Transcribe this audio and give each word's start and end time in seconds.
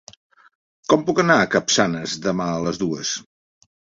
Com 0.93 1.03
puc 1.09 1.21
anar 1.23 1.35
a 1.41 1.51
Capçanes 1.57 2.17
demà 2.25 2.49
a 2.57 2.65
les 2.69 2.83
dues? 2.87 3.15